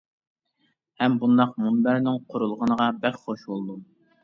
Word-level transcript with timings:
ھەم 1.01 1.17
بۇنداق 1.25 1.51
مۇنبەرنىڭ 1.67 2.19
قۇرۇلغىنىغا 2.33 2.91
بەك 3.07 3.23
خوش 3.29 3.47
بولدۇم. 3.53 3.89